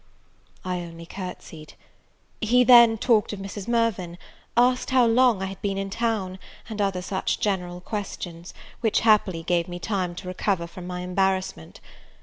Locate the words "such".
7.03-7.39